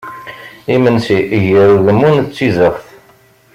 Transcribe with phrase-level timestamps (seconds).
[0.75, 1.17] Imensi
[1.47, 2.85] gar Ugemmun d Tizeɣt.